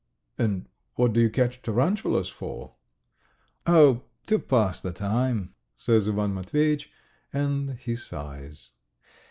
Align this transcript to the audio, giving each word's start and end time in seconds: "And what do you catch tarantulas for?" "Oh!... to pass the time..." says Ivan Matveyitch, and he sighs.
"And 0.35 0.65
what 0.95 1.13
do 1.13 1.21
you 1.21 1.29
catch 1.29 1.61
tarantulas 1.61 2.27
for?" 2.27 2.73
"Oh!... 3.67 4.01
to 4.25 4.39
pass 4.39 4.79
the 4.81 4.91
time..." 4.91 5.53
says 5.77 6.07
Ivan 6.09 6.33
Matveyitch, 6.33 6.89
and 7.31 7.73
he 7.75 7.95
sighs. 7.95 8.71